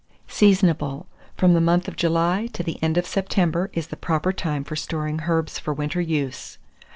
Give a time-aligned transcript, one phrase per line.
[0.27, 1.05] Seasonable.
[1.37, 4.75] From the month of July to the end of September is the proper time for
[4.75, 6.57] storing herbs for winter use.